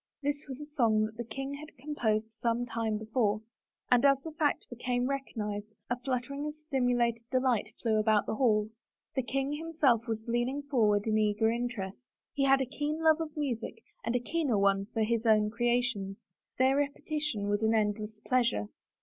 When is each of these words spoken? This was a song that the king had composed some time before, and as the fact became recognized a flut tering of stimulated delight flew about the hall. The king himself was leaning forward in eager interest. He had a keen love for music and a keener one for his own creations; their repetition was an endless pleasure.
This 0.23 0.47
was 0.49 0.59
a 0.59 0.65
song 0.65 1.03
that 1.05 1.15
the 1.17 1.23
king 1.23 1.53
had 1.53 1.77
composed 1.77 2.31
some 2.31 2.65
time 2.65 2.97
before, 2.97 3.39
and 3.91 4.03
as 4.03 4.17
the 4.23 4.31
fact 4.31 4.65
became 4.67 5.07
recognized 5.07 5.67
a 5.91 5.99
flut 5.99 6.23
tering 6.23 6.47
of 6.47 6.55
stimulated 6.55 7.21
delight 7.29 7.67
flew 7.79 7.99
about 7.99 8.25
the 8.25 8.33
hall. 8.33 8.71
The 9.13 9.21
king 9.21 9.53
himself 9.53 10.07
was 10.07 10.25
leaning 10.27 10.63
forward 10.63 11.05
in 11.05 11.19
eager 11.19 11.51
interest. 11.51 12.09
He 12.33 12.45
had 12.45 12.61
a 12.61 12.65
keen 12.65 13.03
love 13.03 13.17
for 13.19 13.29
music 13.39 13.83
and 14.03 14.15
a 14.15 14.19
keener 14.19 14.57
one 14.57 14.87
for 14.91 15.03
his 15.03 15.27
own 15.27 15.51
creations; 15.51 16.19
their 16.57 16.77
repetition 16.77 17.47
was 17.47 17.61
an 17.61 17.75
endless 17.75 18.19
pleasure. 18.25 18.69